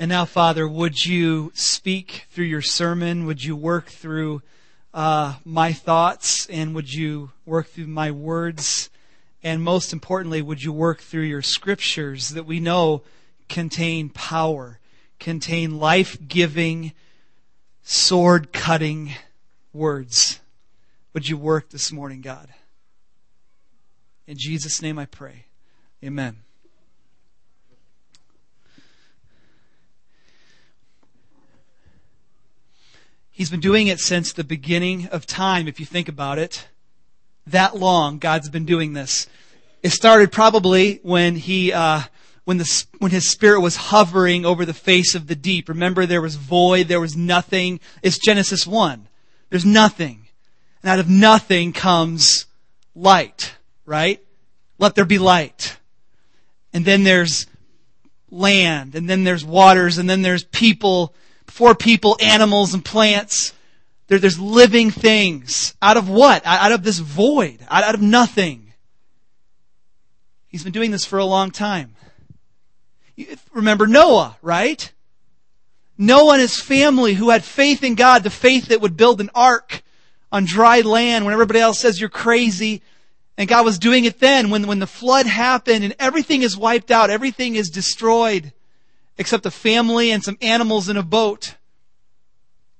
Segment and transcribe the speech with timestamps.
[0.00, 3.26] And now, Father, would you speak through your sermon?
[3.26, 4.42] Would you work through
[4.94, 6.46] uh, my thoughts?
[6.46, 8.90] And would you work through my words?
[9.42, 13.02] And most importantly, would you work through your scriptures that we know
[13.48, 14.78] contain power,
[15.18, 16.92] contain life giving,
[17.82, 19.14] sword cutting
[19.72, 20.38] words?
[21.12, 22.48] Would you work this morning, God?
[24.28, 25.46] In Jesus' name I pray.
[26.04, 26.36] Amen.
[33.38, 36.66] He's been doing it since the beginning of time, if you think about it.
[37.46, 39.28] That long, God's been doing this.
[39.80, 42.00] It started probably when he, uh,
[42.42, 45.68] when the, when his spirit was hovering over the face of the deep.
[45.68, 47.78] Remember, there was void, there was nothing.
[48.02, 49.06] It's Genesis 1.
[49.50, 50.26] There's nothing.
[50.82, 52.46] And out of nothing comes
[52.96, 53.54] light,
[53.86, 54.20] right?
[54.80, 55.76] Let there be light.
[56.72, 57.46] And then there's
[58.32, 61.14] land, and then there's waters, and then there's people,
[61.50, 63.52] for people, animals, and plants.
[64.08, 65.74] There, there's living things.
[65.82, 66.42] Out of what?
[66.44, 67.58] Out of this void.
[67.68, 68.72] Out, out of nothing.
[70.48, 71.94] He's been doing this for a long time.
[73.52, 74.90] Remember Noah, right?
[75.98, 79.30] Noah and his family who had faith in God, the faith that would build an
[79.34, 79.82] ark
[80.30, 82.82] on dry land when everybody else says you're crazy.
[83.36, 86.90] And God was doing it then when, when the flood happened and everything is wiped
[86.90, 88.52] out, everything is destroyed
[89.18, 91.56] except a family and some animals in a boat.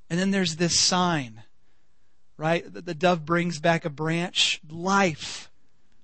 [0.09, 1.43] And then there's this sign,
[2.37, 2.73] right?
[2.73, 4.61] That The dove brings back a branch.
[4.71, 5.51] Life.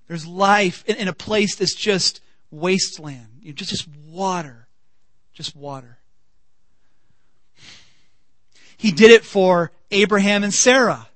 [0.09, 3.41] There's life in, in a place that's just wasteland.
[3.41, 4.67] You know, just, just water.
[5.33, 5.99] Just water.
[8.77, 11.09] He did it for Abraham and Sarah.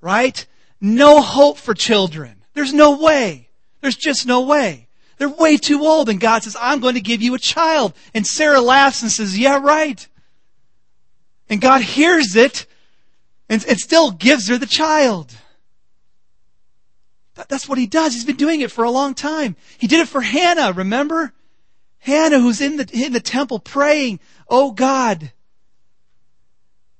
[0.00, 0.46] Right?
[0.80, 2.44] No hope for children.
[2.54, 3.48] There's no way.
[3.80, 4.87] There's just no way.
[5.18, 6.08] They're way too old.
[6.08, 7.92] And God says, I'm going to give you a child.
[8.14, 10.06] And Sarah laughs and says, Yeah, right.
[11.50, 12.66] And God hears it
[13.48, 15.34] and, and still gives her the child.
[17.34, 18.14] That, that's what he does.
[18.14, 19.56] He's been doing it for a long time.
[19.78, 21.32] He did it for Hannah, remember?
[21.98, 25.32] Hannah, who's in the, in the temple praying, Oh God.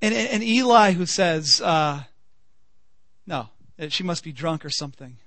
[0.00, 2.03] And, and, and Eli, who says, uh,
[3.27, 3.49] No,
[3.89, 5.19] she must be drunk or something.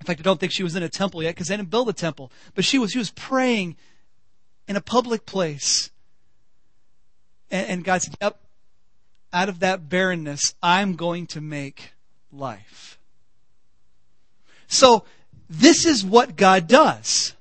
[0.00, 1.88] In fact, I don't think she was in a temple yet because they didn't build
[1.88, 2.30] a temple.
[2.54, 3.76] But she was, she was praying
[4.66, 5.90] in a public place.
[7.50, 8.40] And, and God said, Yep,
[9.32, 11.92] out of that barrenness, I'm going to make
[12.32, 12.98] life.
[14.66, 15.04] So,
[15.50, 17.34] this is what God does.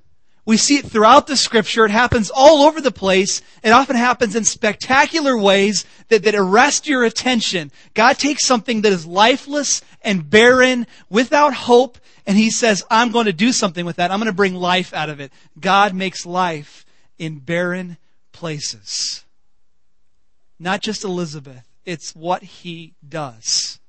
[0.45, 1.83] We see it throughout the scripture.
[1.83, 3.41] It happens all over the place.
[3.63, 7.69] It often happens in spectacular ways that, that arrest your attention.
[7.93, 13.25] God takes something that is lifeless and barren, without hope, and He says, I'm going
[13.25, 14.11] to do something with that.
[14.11, 15.31] I'm going to bring life out of it.
[15.59, 16.85] God makes life
[17.17, 17.97] in barren
[18.33, 19.23] places.
[20.59, 21.65] Not just Elizabeth.
[21.85, 23.79] It's what He does.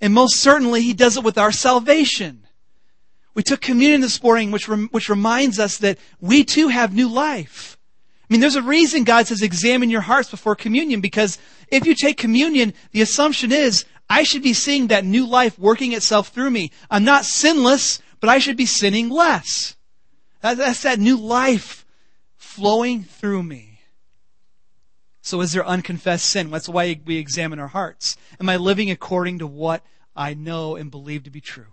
[0.00, 2.40] And most certainly, He does it with our salvation.
[3.34, 7.08] We took communion this morning, which, rem- which reminds us that we too have new
[7.08, 7.76] life.
[8.22, 11.36] I mean, there's a reason God says examine your hearts before communion, because
[11.68, 15.92] if you take communion, the assumption is I should be seeing that new life working
[15.92, 16.70] itself through me.
[16.90, 19.76] I'm not sinless, but I should be sinning less.
[20.40, 21.86] That's that new life
[22.36, 23.80] flowing through me.
[25.22, 26.50] So is there unconfessed sin?
[26.50, 28.18] That's why we examine our hearts.
[28.38, 29.82] Am I living according to what
[30.14, 31.72] I know and believe to be true?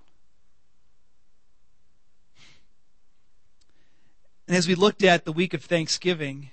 [4.47, 6.49] And as we looked at the week of Thanksgiving,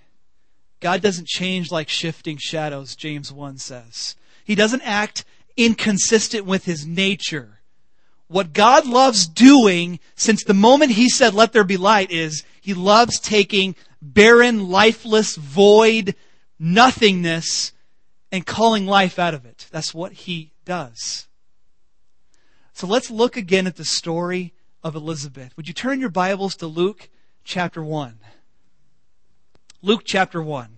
[0.80, 4.16] God doesn't change like shifting shadows, James 1 says.
[4.44, 5.24] He doesn't act
[5.58, 7.60] inconsistent with his nature.
[8.28, 12.72] What God loves doing since the moment he said, let there be light is he
[12.72, 16.14] loves taking barren, lifeless, void,
[16.58, 17.72] nothingness
[18.30, 19.66] and calling life out of it.
[19.70, 21.26] That's what he does.
[22.72, 24.52] So let's look again at the story
[24.82, 25.56] of Elizabeth.
[25.56, 27.08] Would you turn your Bibles to Luke
[27.44, 28.18] chapter 1.
[29.82, 30.77] Luke chapter 1.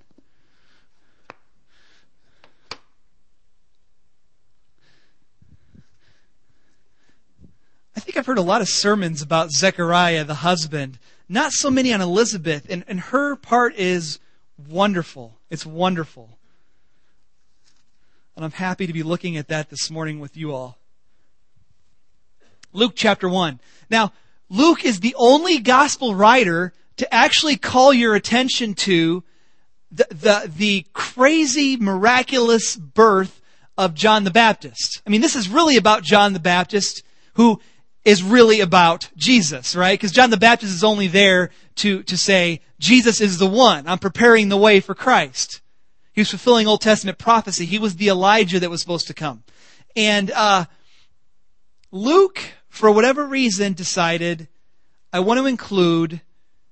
[8.01, 10.99] I think I've heard a lot of sermons about Zechariah, the husband,
[11.29, 14.19] not so many on Elizabeth, and, and her part is
[14.57, 15.37] wonderful.
[15.51, 16.39] It's wonderful.
[18.35, 20.79] And I'm happy to be looking at that this morning with you all.
[22.73, 23.61] Luke chapter 1.
[23.91, 24.15] Now,
[24.49, 29.23] Luke is the only gospel writer to actually call your attention to
[29.93, 33.43] the, the, the crazy, miraculous birth
[33.77, 35.03] of John the Baptist.
[35.07, 37.03] I mean, this is really about John the Baptist,
[37.35, 37.61] who
[38.05, 39.99] is really about Jesus, right?
[39.99, 43.87] Because John the Baptist is only there to, to say, Jesus is the one.
[43.87, 45.61] I'm preparing the way for Christ.
[46.13, 47.67] He was fulfilling Old Testament prophecy.
[47.67, 49.45] He was the Elijah that was supposed to come.
[49.95, 50.65] And, uh,
[51.91, 54.49] Luke, for whatever reason, decided,
[55.13, 56.21] I want to include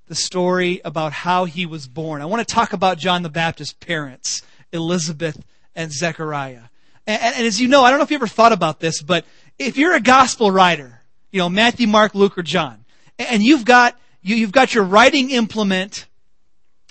[0.07, 2.23] the story about how he was born.
[2.23, 4.43] I want to talk about John the Baptist's parents,
[4.73, 6.63] Elizabeth and Zechariah.
[7.07, 9.25] And, and, as you know, I don't know if you ever thought about this, but
[9.59, 10.98] if you're a gospel writer,
[11.31, 12.85] you know, Matthew, Mark, Luke, or John,
[13.19, 16.07] and you've got, you, you've got your writing implement,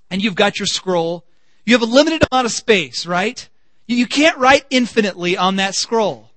[0.09, 1.25] and you've got your scroll,
[1.65, 3.47] you have a limited amount of space, right?
[3.87, 6.29] You, you can't write infinitely on that scroll.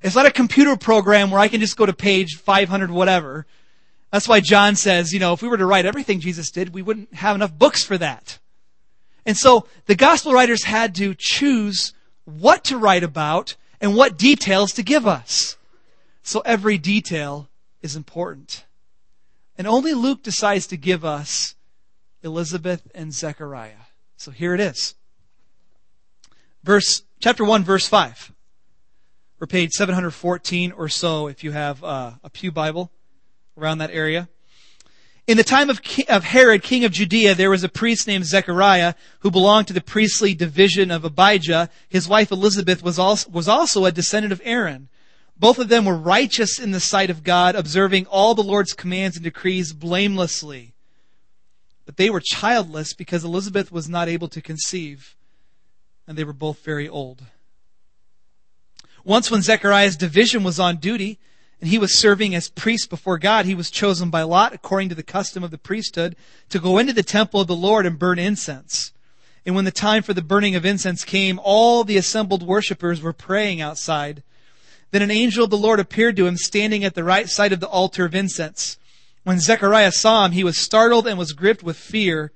[0.00, 3.46] It's not a computer program where I can just go to page 500 whatever.
[4.12, 6.82] That's why John says, you know, if we were to write everything Jesus did, we
[6.82, 8.38] wouldn't have enough books for that.
[9.26, 11.92] And so the gospel writers had to choose
[12.24, 15.57] what to write about and what details to give us.
[16.28, 17.48] So every detail
[17.80, 18.66] is important.
[19.56, 21.54] And only Luke decides to give us
[22.22, 23.86] Elizabeth and Zechariah.
[24.18, 24.94] So here it is.
[26.62, 28.30] Verse, chapter 1, verse 5.
[29.40, 32.92] Or page 714 or so if you have uh, a Pew Bible
[33.56, 34.28] around that area.
[35.26, 35.80] In the time of,
[36.10, 39.80] of Herod, king of Judea, there was a priest named Zechariah who belonged to the
[39.80, 41.70] priestly division of Abijah.
[41.88, 44.90] His wife Elizabeth was also, was also a descendant of Aaron.
[45.38, 49.16] Both of them were righteous in the sight of God, observing all the Lord's commands
[49.16, 50.72] and decrees blamelessly.
[51.86, 55.14] But they were childless because Elizabeth was not able to conceive,
[56.06, 57.22] and they were both very old.
[59.04, 61.18] Once when Zechariah's division was on duty,
[61.60, 64.94] and he was serving as priest before God, he was chosen by Lot, according to
[64.94, 66.14] the custom of the priesthood,
[66.50, 68.92] to go into the temple of the Lord and burn incense.
[69.46, 73.12] And when the time for the burning of incense came, all the assembled worshippers were
[73.12, 74.22] praying outside.
[74.90, 77.60] Then an angel of the Lord appeared to him standing at the right side of
[77.60, 78.78] the altar of incense.
[79.24, 82.32] When Zechariah saw him, he was startled and was gripped with fear.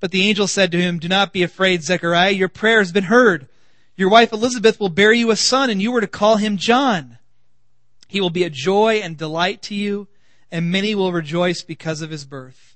[0.00, 2.32] But the angel said to him, Do not be afraid, Zechariah.
[2.32, 3.48] Your prayer has been heard.
[3.96, 7.18] Your wife Elizabeth will bear you a son, and you are to call him John.
[8.08, 10.08] He will be a joy and delight to you,
[10.50, 12.75] and many will rejoice because of his birth.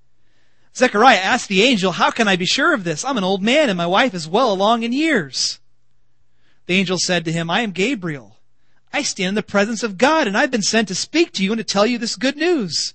[0.75, 3.03] Zechariah asked the angel, How can I be sure of this?
[3.03, 5.59] I'm an old man and my wife is well along in years.
[6.65, 8.37] The angel said to him, I am Gabriel.
[8.93, 11.51] I stand in the presence of God and I've been sent to speak to you
[11.51, 12.93] and to tell you this good news.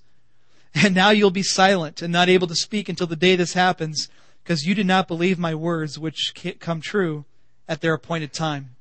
[0.73, 4.09] And now you'll be silent and not able to speak until the day this happens
[4.43, 7.25] because you did not believe my words which come true
[7.67, 8.75] at their appointed time.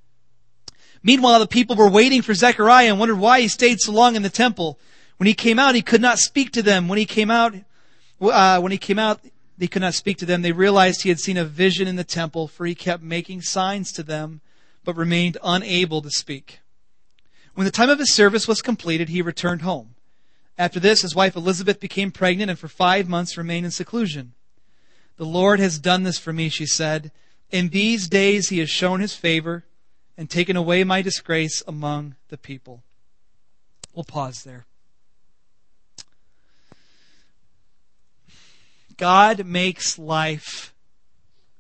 [1.03, 4.23] Meanwhile, the people were waiting for Zechariah and wondered why he stayed so long in
[4.23, 4.79] the temple.
[5.17, 6.89] When he came out, he could not speak to them.
[6.89, 7.55] When he came out,
[8.21, 9.21] uh, when he came out,
[9.59, 10.43] they could not speak to them.
[10.43, 13.93] They realized he had seen a vision in the temple, for he kept making signs
[13.93, 14.41] to them,
[14.85, 16.61] but remained unable to speak.
[17.55, 19.95] When the time of his service was completed, he returned home.
[20.59, 24.35] After this, his wife Elizabeth became pregnant and for five months remained in seclusion.
[25.17, 27.12] The Lord has done this for me, she said.
[27.51, 29.64] In these days he has shown his favor
[30.17, 32.83] and taken away my disgrace among the people.
[33.95, 34.67] We'll pause there.
[38.97, 40.75] God makes life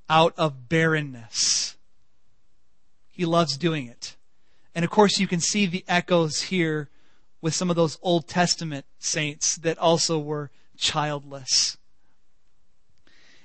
[0.08, 1.76] out of barrenness.
[3.10, 4.16] He loves doing it.
[4.74, 6.88] And of course, you can see the echoes here
[7.40, 11.76] with some of those Old Testament saints that also were childless.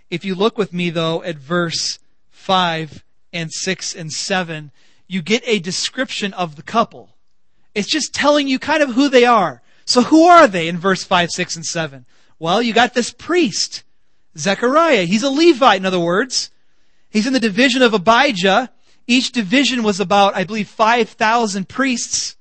[0.09, 1.99] If you look with me, though, at verse
[2.31, 4.71] 5 and 6 and 7,
[5.07, 7.15] you get a description of the couple.
[7.73, 9.61] It's just telling you kind of who they are.
[9.85, 12.05] So who are they in verse 5, 6, and 7?
[12.41, 13.83] Well, you got this priest,
[14.35, 15.03] Zechariah.
[15.03, 16.49] He's a Levite, in other words.
[17.11, 18.71] He's in the division of Abijah.
[19.05, 22.35] Each division was about, I believe, 5,000 priests.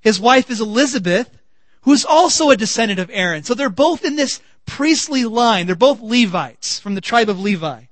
[0.00, 1.28] His wife is Elizabeth,
[1.82, 3.44] who's also a descendant of Aaron.
[3.44, 5.66] So they're both in this priestly line.
[5.66, 7.82] They're both Levites from the tribe of Levi.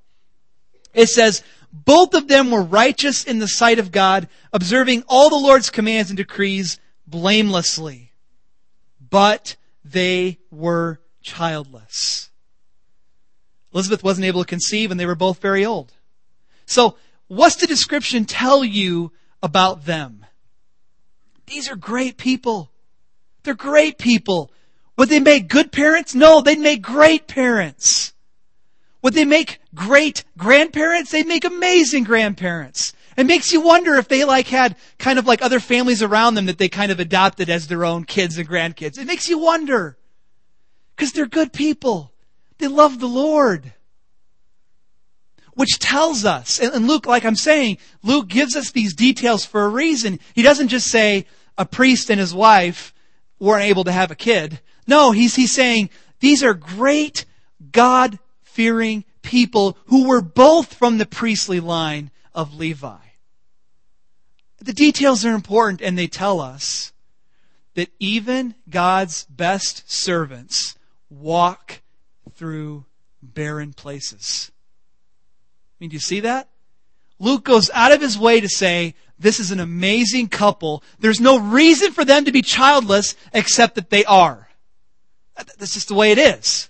[0.94, 5.36] It says, both of them were righteous in the sight of God, observing all the
[5.36, 8.10] Lord's commands and decrees blamelessly.
[9.10, 12.30] But they were childless.
[13.72, 15.92] Elizabeth wasn't able to conceive and they were both very old.
[16.66, 16.96] So,
[17.28, 19.12] what's the description tell you
[19.42, 20.26] about them?
[21.46, 22.70] These are great people.
[23.42, 24.52] They're great people.
[24.96, 26.14] Would they make good parents?
[26.14, 28.12] No, they'd make great parents.
[29.02, 31.10] Would they make great grandparents?
[31.10, 32.92] They'd make amazing grandparents.
[33.16, 36.46] It makes you wonder if they like had kind of like other families around them
[36.46, 38.98] that they kind of adopted as their own kids and grandkids.
[38.98, 39.98] It makes you wonder.
[40.94, 42.12] Because they're good people.
[42.58, 43.72] They love the Lord.
[45.54, 49.68] Which tells us, and Luke, like I'm saying, Luke gives us these details for a
[49.68, 50.18] reason.
[50.34, 51.26] He doesn't just say
[51.58, 52.94] a priest and his wife
[53.38, 54.60] weren't able to have a kid.
[54.86, 57.24] No, he's, he's saying these are great
[57.70, 62.96] God fearing people who were both from the priestly line of Levi.
[64.58, 66.92] The details are important and they tell us
[67.74, 70.76] that even God's best servants
[71.20, 71.80] walk
[72.34, 72.84] through
[73.22, 74.50] barren places.
[74.52, 76.48] I mean, do you see that?
[77.18, 80.82] Luke goes out of his way to say, this is an amazing couple.
[80.98, 84.48] There's no reason for them to be childless except that they are.
[85.36, 86.68] That's just the way it is.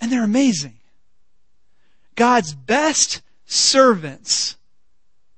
[0.00, 0.74] And they're amazing.
[2.14, 4.56] God's best servants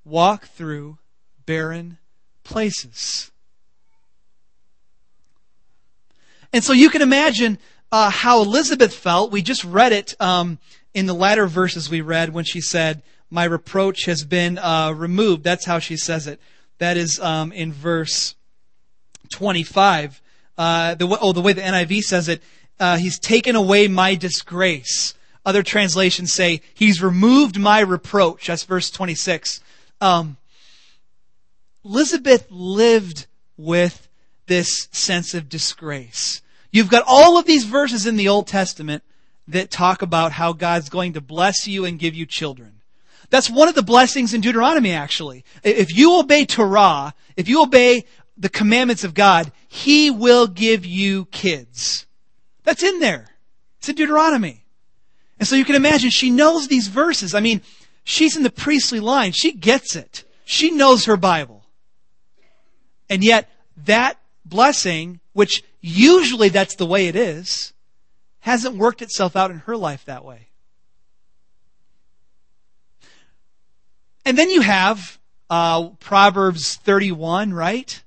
[0.04, 0.98] walk through
[1.44, 1.98] barren
[2.42, 3.30] places.
[6.52, 7.58] And so you can imagine
[7.92, 9.32] uh, how Elizabeth felt.
[9.32, 10.58] We just read it um,
[10.94, 15.44] in the latter verses we read when she said, "My reproach has been uh, removed."
[15.44, 16.40] That's how she says it.
[16.78, 18.34] That is um, in verse
[19.30, 20.20] twenty-five.
[20.58, 22.42] Uh, the, oh, the way the NIV says it,
[22.78, 25.14] uh, he's taken away my disgrace.
[25.44, 28.46] Other translations say, he's removed my reproach.
[28.46, 29.60] That's verse 26.
[30.02, 30.36] Um,
[31.84, 34.08] Elizabeth lived with
[34.46, 36.42] this sense of disgrace.
[36.72, 39.02] You've got all of these verses in the Old Testament
[39.48, 42.80] that talk about how God's going to bless you and give you children.
[43.30, 45.44] That's one of the blessings in Deuteronomy, actually.
[45.62, 48.04] If you obey Torah, if you obey
[48.36, 52.06] the commandments of God, He will give you kids.
[52.64, 53.28] That's in there.
[53.78, 54.64] It's in Deuteronomy.
[55.38, 57.34] And so you can imagine she knows these verses.
[57.34, 57.62] I mean,
[58.04, 59.32] she's in the priestly line.
[59.32, 60.24] She gets it.
[60.44, 61.64] She knows her Bible.
[63.08, 63.48] And yet,
[63.84, 67.72] that blessing, which usually that's the way it is,
[68.40, 70.48] hasn't worked itself out in her life that way.
[74.24, 75.18] And then you have
[75.48, 78.02] uh, Proverbs 31, right?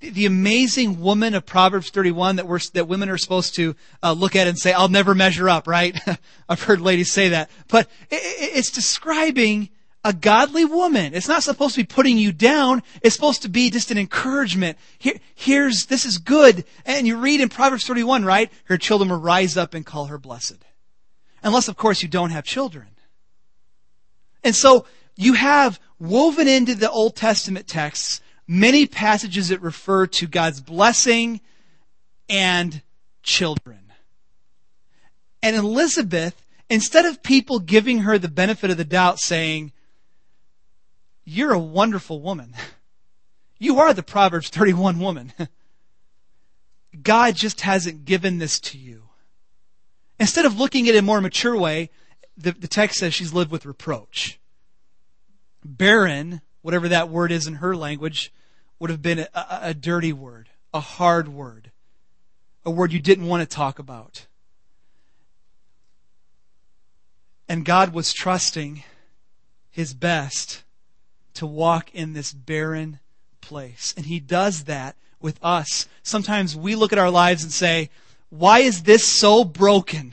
[0.00, 4.34] the amazing woman of Proverbs 31 that we're, that women are supposed to uh, look
[4.34, 5.98] at and say, I'll never measure up, right?
[6.48, 7.50] I've heard ladies say that.
[7.68, 8.22] But it,
[8.56, 9.68] it's describing
[10.04, 11.14] a godly woman.
[11.14, 12.82] It's not supposed to be putting you down.
[13.02, 14.78] It's supposed to be just an encouragement.
[14.98, 16.64] Here, here's, this is good.
[16.86, 18.50] And you read in Proverbs 31, right?
[18.64, 20.64] Her children will rise up and call her blessed.
[21.42, 22.88] Unless, of course, you don't have children.
[24.42, 30.26] And so you have woven into the Old Testament texts many passages that refer to
[30.26, 31.40] God's blessing
[32.28, 32.82] and
[33.22, 33.92] children.
[35.42, 36.34] And Elizabeth,
[36.68, 39.72] instead of people giving her the benefit of the doubt saying,
[41.30, 42.54] you're a wonderful woman.
[43.58, 45.32] You are the Proverbs 31 woman.
[47.02, 49.02] God just hasn't given this to you.
[50.18, 51.90] Instead of looking at it in a more mature way,
[52.36, 54.40] the, the text says she's lived with reproach.
[55.64, 58.32] Barren, whatever that word is in her language,
[58.80, 59.28] would have been a,
[59.62, 61.70] a dirty word, a hard word,
[62.64, 64.26] a word you didn't want to talk about.
[67.48, 68.82] And God was trusting
[69.70, 70.64] his best
[71.34, 72.98] to walk in this barren
[73.40, 73.94] place.
[73.96, 75.88] And he does that with us.
[76.02, 77.90] Sometimes we look at our lives and say,
[78.30, 80.12] why is this so broken?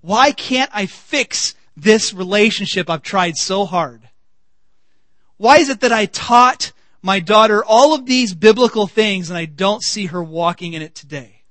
[0.00, 4.02] Why can't I fix this relationship I've tried so hard?
[5.36, 9.44] Why is it that I taught my daughter all of these biblical things and I
[9.44, 11.42] don't see her walking in it today.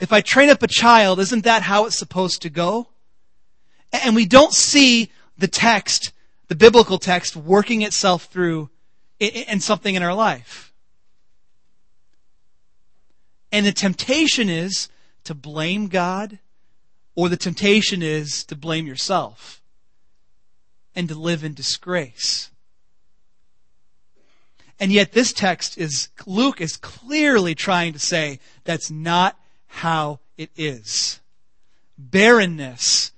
[0.00, 2.88] If I train up a child, isn't that how it's supposed to go?
[3.92, 6.12] And we don't see the text,
[6.48, 8.70] the biblical text, working itself through
[9.18, 10.72] in something in our life.
[13.50, 14.88] And the temptation is
[15.24, 16.38] to blame God,
[17.14, 19.62] or the temptation is to blame yourself
[20.94, 22.50] and to live in disgrace.
[24.78, 30.50] And yet this text is, Luke is clearly trying to say that's not how it
[30.54, 31.20] is.
[31.96, 33.12] Barrenness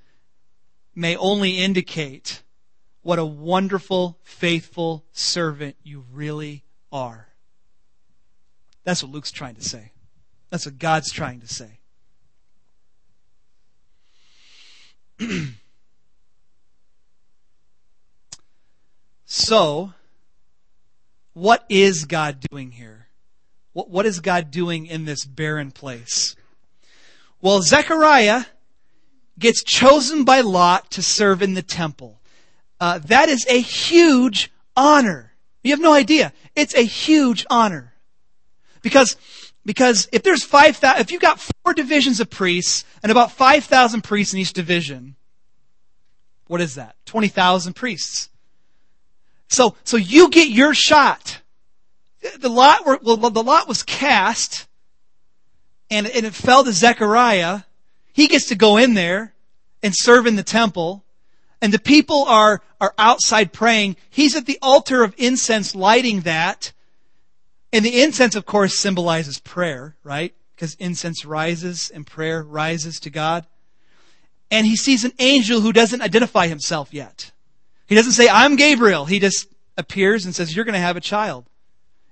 [0.94, 2.42] may only indicate
[3.02, 7.28] what a wonderful, faithful servant you really are.
[8.84, 9.92] That's what Luke's trying to say.
[10.50, 11.78] That's what God's trying to say.
[19.26, 19.92] so,
[21.34, 23.08] what is God doing here?
[23.72, 26.34] What, what is God doing in this barren place?
[27.40, 28.44] Well, Zechariah
[29.38, 32.17] gets chosen by Lot to serve in the temple.
[32.80, 35.32] Uh, that is a huge honor.
[35.62, 36.32] You have no idea.
[36.54, 37.92] It's a huge honor.
[38.82, 39.16] Because,
[39.64, 44.02] because if there's five thousand, if you've got four divisions of priests and about 5,000
[44.02, 45.16] priests in each division,
[46.46, 46.96] what is that?
[47.06, 48.30] 20,000 priests.
[49.48, 51.40] So, so you get your shot.
[52.38, 54.66] The lot were, well, the lot was cast
[55.90, 57.60] and, and it fell to Zechariah.
[58.12, 59.34] He gets to go in there
[59.82, 61.04] and serve in the temple.
[61.60, 63.96] And the people are, are outside praying.
[64.10, 66.72] He's at the altar of incense lighting that.
[67.72, 70.34] And the incense, of course, symbolizes prayer, right?
[70.54, 73.46] Because incense rises and prayer rises to God.
[74.50, 77.32] And he sees an angel who doesn't identify himself yet.
[77.86, 79.04] He doesn't say, I'm Gabriel.
[79.04, 81.46] He just appears and says, You're going to have a child.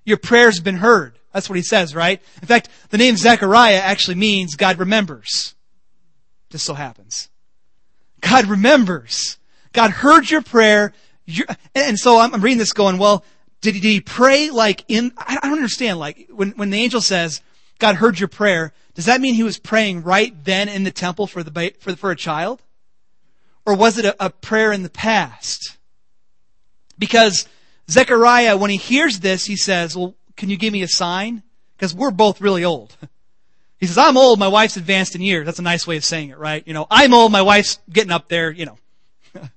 [0.05, 1.19] Your prayer's been heard.
[1.33, 2.23] That's what he says, right?
[2.41, 5.55] In fact, the name Zechariah actually means God remembers.
[6.51, 7.29] Just so happens.
[8.21, 9.39] God remembers.
[9.73, 10.93] God heard your prayer.
[11.75, 13.25] and so I'm reading this going, well,
[13.61, 17.01] did he, did he pray like in, I don't understand, like when, when the angel
[17.01, 17.43] says,
[17.79, 21.27] God heard your prayer, does that mean he was praying right then in the temple
[21.27, 22.63] for the, for, for a child?
[23.67, 25.77] Or was it a, a prayer in the past?
[26.99, 27.47] Because
[27.91, 31.43] Zechariah, when he hears this, he says, well, can you give me a sign?
[31.77, 32.97] Because we're both really old.
[33.79, 35.45] He says, I'm old, my wife's advanced in years.
[35.45, 36.67] That's a nice way of saying it, right?
[36.67, 38.79] You know, I'm old, my wife's getting up there, you know.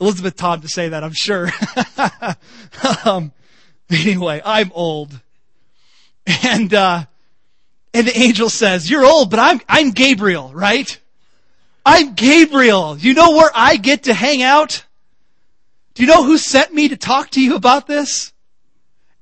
[0.00, 1.48] Elizabeth Todd to say that, I'm sure.
[3.04, 3.32] um,
[3.90, 5.18] anyway, I'm old.
[6.42, 7.04] And, uh,
[7.94, 10.98] and the angel says, you're old, but I'm, I'm Gabriel, right?
[11.86, 12.98] I'm Gabriel.
[12.98, 14.84] You know where I get to hang out?
[15.94, 18.32] Do you know who sent me to talk to you about this?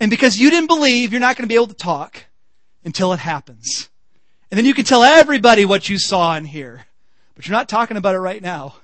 [0.01, 2.25] And because you didn't believe, you're not going to be able to talk
[2.85, 3.89] until it happens.
[4.53, 6.85] And then you can tell everybody what you saw and hear.
[7.35, 8.75] But you're not talking about it right now.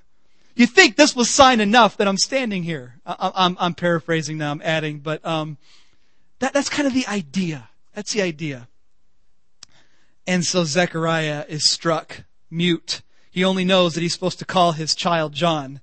[0.57, 2.95] You think this was sign enough that I'm standing here.
[3.05, 5.59] I, I'm, I'm paraphrasing now, I'm adding, but um,
[6.39, 7.69] that, that's kind of the idea.
[7.95, 8.67] That's the idea.
[10.27, 13.03] And so Zechariah is struck mute.
[13.31, 15.83] He only knows that he's supposed to call his child John.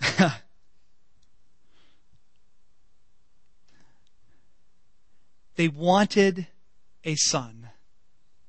[5.56, 6.46] they wanted
[7.04, 7.57] a son,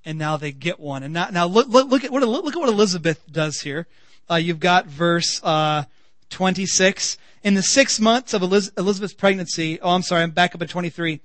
[0.10, 1.04] and now they get one.
[1.04, 3.86] And now, now look, look, look at what look at what Elizabeth does here.
[4.30, 5.84] Uh, you've got verse uh,
[6.32, 7.18] 26.
[7.44, 10.70] In the six months of Eliz- Elizabeth's pregnancy, oh, I'm sorry, I'm back up at
[10.70, 11.22] 23.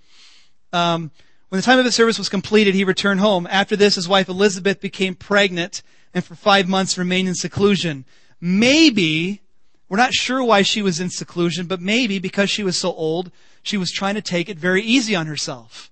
[0.73, 1.11] Um,
[1.49, 3.47] when the time of his service was completed, he returned home.
[3.51, 8.05] After this, his wife Elizabeth became pregnant and for five months remained in seclusion.
[8.41, 9.41] Maybe
[9.89, 13.31] we're not sure why she was in seclusion, but maybe because she was so old,
[13.63, 15.91] she was trying to take it very easy on herself.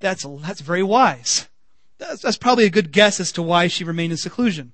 [0.00, 1.48] That's, that's very wise.
[1.98, 4.72] That's, that's probably a good guess as to why she remained in seclusion.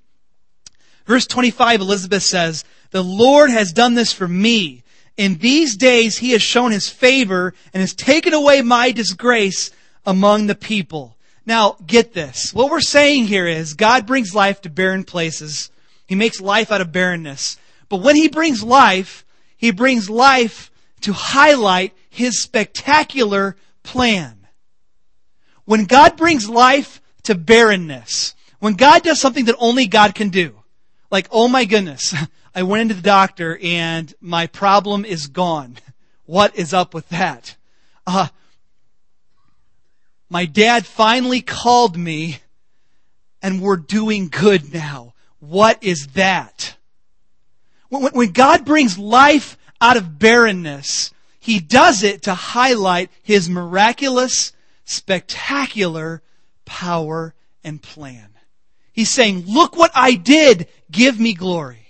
[1.07, 4.83] Verse 25, Elizabeth says, The Lord has done this for me.
[5.17, 9.71] In these days he has shown his favor and has taken away my disgrace
[10.07, 11.17] among the people.
[11.45, 12.55] Now, get this.
[12.55, 15.71] What we're saying here is God brings life to barren places.
[16.07, 17.57] He makes life out of barrenness.
[17.89, 19.25] But when he brings life,
[19.57, 20.71] he brings life
[21.03, 24.47] to highlight his spectacular plan.
[25.65, 30.55] When God brings life to barrenness, when God does something that only God can do,
[31.11, 32.15] like, oh my goodness,
[32.55, 35.79] I went into the doctor and my problem is gone.
[36.27, 37.57] What is up with that?
[38.07, 38.29] Uh,
[40.29, 42.39] my dad finally called me
[43.43, 45.15] and we're doing good now.
[45.41, 46.77] What is that?
[47.89, 54.53] When, when God brings life out of barrenness, He does it to highlight His miraculous,
[54.85, 56.23] spectacular
[56.65, 58.31] power and plan.
[58.93, 60.69] He's saying, look what I did.
[60.91, 61.87] Give me glory.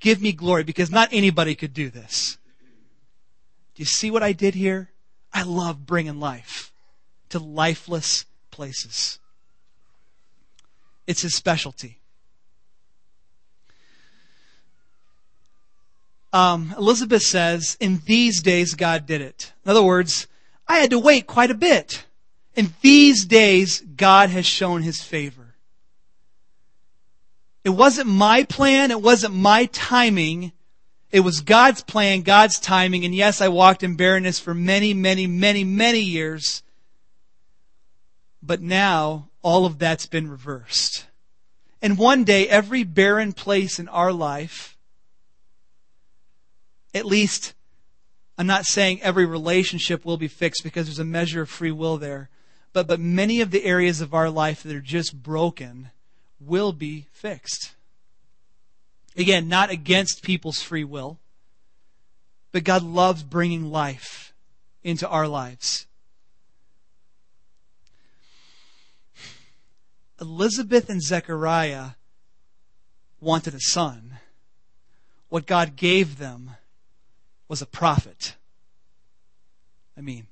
[0.00, 2.38] Give me glory because not anybody could do this.
[3.74, 4.90] Do you see what I did here?
[5.32, 6.72] I love bringing life
[7.30, 9.18] to lifeless places.
[11.06, 11.98] It's his specialty.
[16.32, 19.52] um, Elizabeth says, in these days God did it.
[19.64, 20.26] In other words,
[20.66, 22.04] I had to wait quite a bit.
[22.54, 25.54] In these days, God has shown his favor.
[27.64, 30.52] It wasn't my plan, it wasn't my timing.
[31.10, 35.26] It was God's plan, God's timing, and yes, I walked in barrenness for many, many,
[35.26, 36.62] many, many years.
[38.42, 41.06] But now, all of that's been reversed.
[41.82, 44.72] And one day, every barren place in our life
[46.94, 47.54] at least,
[48.36, 51.96] I'm not saying every relationship will be fixed because there's a measure of free will
[51.96, 52.28] there,
[52.72, 55.90] but, but many of the areas of our life that are just broken
[56.40, 57.72] will be fixed.
[59.16, 61.18] Again, not against people's free will,
[62.50, 64.32] but God loves bringing life
[64.82, 65.86] into our lives.
[70.20, 71.90] Elizabeth and Zechariah
[73.20, 74.18] wanted a son.
[75.28, 76.52] What God gave them
[77.48, 78.36] was a prophet.
[79.96, 80.26] I mean,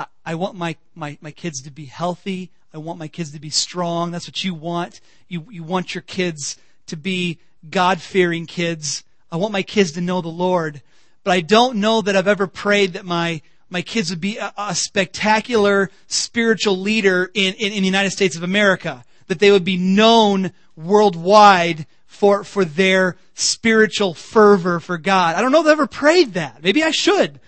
[0.00, 2.50] I, I want my, my, my kids to be healthy.
[2.72, 4.10] I want my kids to be strong.
[4.10, 5.00] That's what you want.
[5.28, 9.04] You, you want your kids to be God fearing kids.
[9.30, 10.82] I want my kids to know the Lord.
[11.22, 14.52] But I don't know that I've ever prayed that my, my kids would be a,
[14.56, 19.04] a spectacular spiritual leader in, in, in the United States of America.
[19.26, 25.36] That they would be known worldwide for, for their spiritual fervor for God.
[25.36, 26.62] I don't know if I've ever prayed that.
[26.62, 27.39] Maybe I should.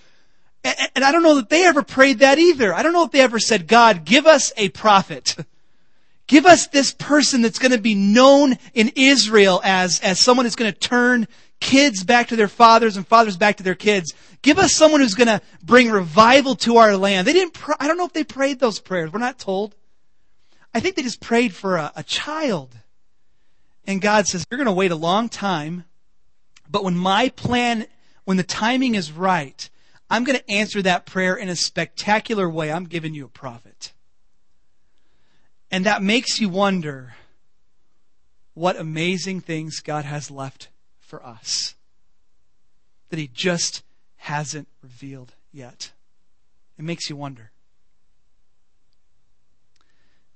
[0.65, 2.73] And, I don't know that they ever prayed that either.
[2.73, 5.37] I don't know if they ever said, God, give us a prophet.
[6.29, 10.57] Give us this person that's going to be known in Israel as, as someone that's
[10.57, 11.27] going to turn
[11.59, 14.15] kids back to their fathers and fathers back to their kids.
[14.41, 17.27] Give us someone who's going to bring revival to our land.
[17.27, 19.13] They didn't, pr- I don't know if they prayed those prayers.
[19.13, 19.75] We're not told.
[20.73, 22.75] I think they just prayed for a, a child.
[23.85, 25.85] And God says, you're going to wait a long time,
[26.71, 27.87] but when my plan,
[28.25, 29.69] when the timing is right,
[30.13, 32.71] I'm going to answer that prayer in a spectacular way.
[32.71, 33.95] I'm giving you a prophet.
[35.71, 37.15] And that makes you wonder
[38.53, 40.69] what amazing things God has left
[41.01, 41.77] for us
[43.09, 43.83] that He just
[44.17, 45.93] hasn't revealed yet.
[46.79, 47.51] It makes you wonder.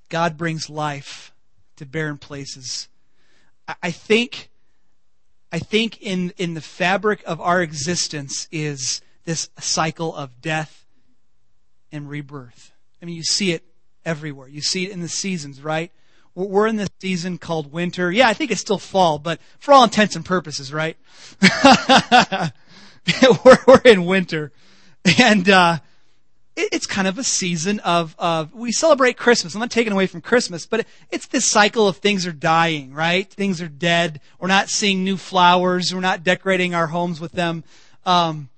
[0.08, 1.34] God brings life
[1.76, 2.88] to barren places.
[3.82, 4.48] I think,
[5.52, 10.86] I think in, in the fabric of our existence is this cycle of death
[11.92, 12.72] and rebirth.
[13.02, 13.62] I mean, you see it
[14.04, 14.48] everywhere.
[14.48, 15.92] You see it in the seasons, right?
[16.34, 18.10] We're in this season called winter.
[18.10, 20.96] Yeah, I think it's still fall, but for all intents and purposes, right?
[23.44, 24.52] we're, we're in winter.
[25.18, 25.78] And, uh,
[26.56, 29.54] it's kind of a season of, of, we celebrate Christmas.
[29.54, 33.30] I'm not taking away from Christmas, but it's this cycle of things are dying, right?
[33.30, 34.20] Things are dead.
[34.40, 35.94] We're not seeing new flowers.
[35.94, 37.62] We're not decorating our homes with them.
[38.06, 38.48] Um,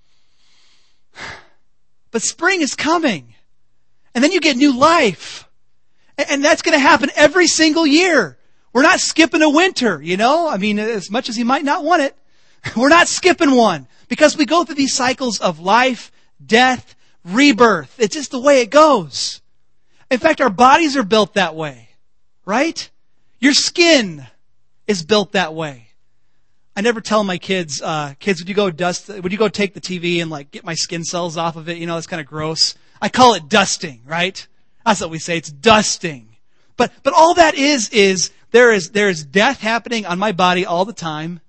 [2.11, 3.35] but spring is coming.
[4.14, 5.48] And then you get new life.
[6.16, 8.38] And that's going to happen every single year.
[8.72, 10.48] We're not skipping a winter, you know?
[10.48, 12.16] I mean, as much as you might not want it,
[12.76, 16.11] we're not skipping one because we go through these cycles of life,
[16.44, 17.94] death, rebirth.
[17.98, 19.40] It's just the way it goes.
[20.11, 21.90] In fact, our bodies are built that way,
[22.44, 22.90] right?
[23.40, 24.26] Your skin
[24.87, 25.88] is built that way.
[26.79, 29.75] I never tell my kids, uh, kids, would you go dust, would you go take
[29.75, 31.79] the TV and like get my skin cells off of it?
[31.79, 32.77] You know, it's kind of gross.
[33.03, 34.47] I call it dusting, right?
[34.87, 35.37] That's what we say.
[35.37, 36.37] It's dusting.
[36.77, 40.64] But, but all that is, is there is, there is death happening on my body
[40.64, 41.41] all the time.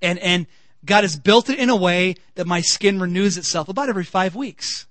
[0.00, 0.46] And, and
[0.86, 4.34] God has built it in a way that my skin renews itself about every five
[4.34, 4.86] weeks.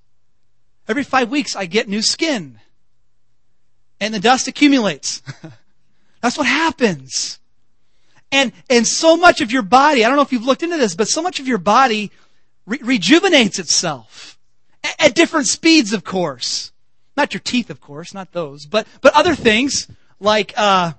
[0.88, 2.60] Every five weeks I get new skin.
[4.00, 5.24] And the dust accumulates.
[6.22, 7.40] That's what happens.
[8.34, 10.96] And, and so much of your body, I don't know if you've looked into this,
[10.96, 12.12] but so much of your body
[12.66, 14.40] re- rejuvenates itself
[14.98, 16.72] at different speeds, of course.
[17.16, 19.88] Not your teeth, of course, not those, but but other things
[20.20, 20.94] like uh,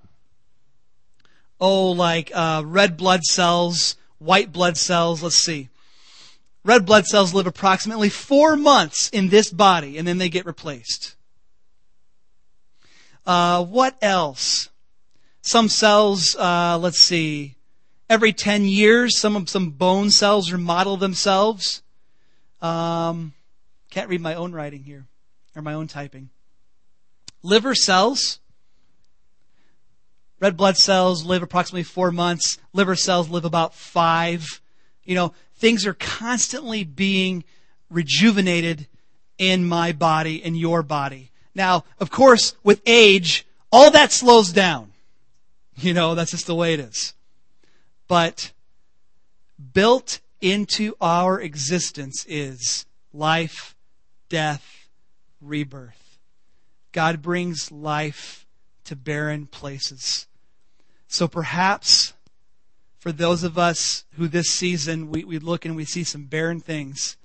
[1.60, 5.20] oh, like uh, red blood cells, white blood cells.
[5.20, 5.70] Let's see.
[6.64, 11.16] Red blood cells live approximately four months in this body, and then they get replaced.
[13.26, 14.70] Uh, what else?
[15.46, 17.56] Some cells, uh, let's see,
[18.08, 21.82] every 10 years, some, some bone cells remodel themselves.
[22.62, 23.34] Um,
[23.90, 25.04] can't read my own writing here,
[25.54, 26.30] or my own typing.
[27.42, 28.40] Liver cells.
[30.40, 32.56] Red blood cells live approximately four months.
[32.72, 34.62] Liver cells live about five.
[35.04, 37.44] You know, things are constantly being
[37.90, 38.86] rejuvenated
[39.36, 41.32] in my body, in your body.
[41.54, 44.93] Now, of course, with age, all that slows down.
[45.76, 47.14] You know, that's just the way it is.
[48.06, 48.52] But
[49.72, 53.74] built into our existence is life
[54.28, 54.88] death,
[55.40, 56.18] rebirth.
[56.92, 58.46] God brings life
[58.84, 60.26] to barren places.
[61.08, 62.14] So perhaps
[62.98, 66.60] for those of us who this season we, we look and we see some barren
[66.60, 67.16] things,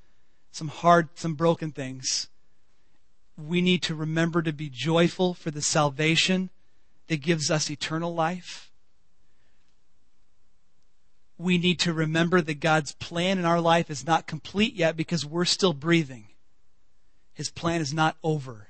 [0.51, 2.27] some hard, some broken things,
[3.37, 6.49] we need to remember to be joyful for the salvation
[7.09, 8.71] that gives us eternal life.
[11.37, 15.25] We need to remember that God's plan in our life is not complete yet because
[15.25, 16.27] we're still breathing.
[17.33, 18.67] His plan is not over.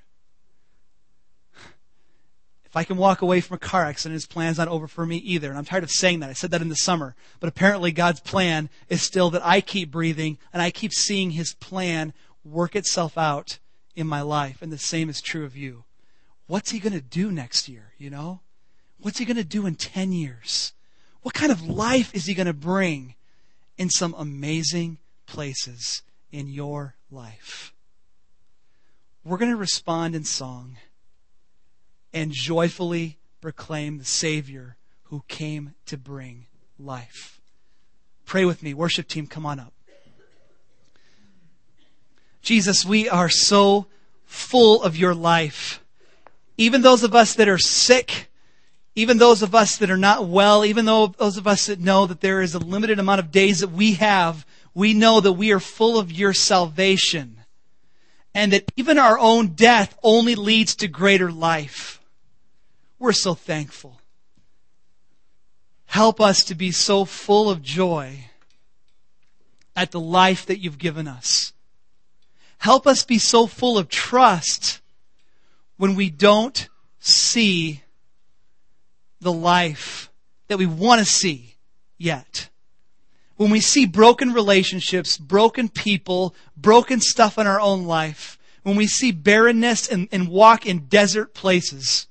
[2.65, 5.17] If I can walk away from a car accident, his plan's not over for me
[5.17, 5.49] either.
[5.49, 6.29] And I'm tired of saying that.
[6.29, 7.15] I said that in the summer.
[7.39, 11.55] But apparently God's plan is still that I keep breathing and I keep seeing his
[11.55, 12.13] plan
[12.45, 13.57] work itself out
[13.95, 14.61] in my life.
[14.61, 15.83] And the same is true of you.
[16.49, 18.39] What's he going to do next year, you know?
[18.99, 20.73] What's he going to do in 10 years?
[21.21, 23.13] What kind of life is he going to bring
[23.77, 27.71] in some amazing places in your life?
[29.23, 30.77] We're going to respond in song
[32.13, 36.47] and joyfully proclaim the Savior who came to bring
[36.79, 37.39] life.
[38.25, 38.73] Pray with me.
[38.73, 39.73] Worship team, come on up.
[42.41, 43.85] Jesus, we are so
[44.25, 45.81] full of your life.
[46.59, 48.29] Even those of us that are sick,
[48.93, 52.05] even those of us that are not well, even though those of us that know
[52.05, 55.53] that there is a limited amount of days that we have, we know that we
[55.53, 57.37] are full of your salvation.
[58.35, 62.01] And that even our own death only leads to greater life.
[62.99, 64.01] We're so thankful.
[65.85, 68.25] Help us to be so full of joy
[69.77, 71.53] at the life that you've given us.
[72.57, 74.81] Help us be so full of trust
[75.79, 77.81] when we don't see
[79.19, 80.11] the life
[80.47, 81.55] that we want to see
[81.97, 82.49] yet.
[83.37, 88.85] When we see broken relationships, broken people, broken stuff in our own life, when we
[88.85, 92.05] see barrenness and, and walk in desert places,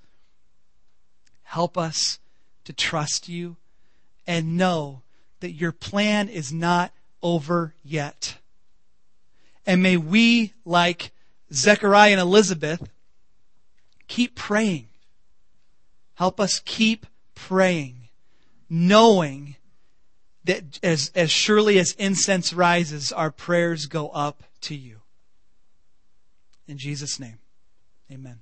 [1.48, 2.18] Help us
[2.64, 3.56] to trust you
[4.26, 5.00] and know
[5.40, 8.36] that your plan is not over yet.
[9.64, 11.10] And may we, like
[11.50, 12.86] Zechariah and Elizabeth,
[14.08, 14.88] keep praying.
[16.14, 18.08] Help us keep praying,
[18.68, 19.54] knowing
[20.44, 25.00] that as, as surely as incense rises, our prayers go up to you.
[26.66, 27.38] In Jesus' name,
[28.10, 28.40] amen.